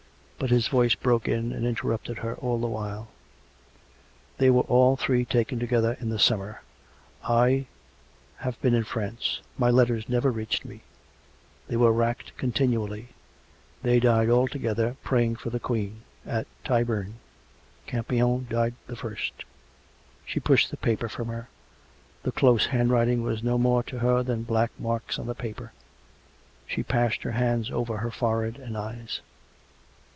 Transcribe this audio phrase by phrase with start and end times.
[0.43, 3.09] But his voice broke in and interrupted her all the while."
[4.39, 6.63] They were all three taken together, in the summer....
[7.23, 7.67] I...
[8.37, 10.77] have been in France; my letters never reached me.•..
[11.67, 13.09] They were racked continually....
[13.83, 16.01] They died all together; praying for the Queen...
[16.25, 17.19] at Tyburn....
[17.85, 19.45] Campion died the first...."
[20.25, 21.49] She pushed the paper from her;
[22.23, 25.71] the close handwriting was no more to her than black marks on the paper.
[26.65, 29.21] She passed her hands over her forehead and eyes.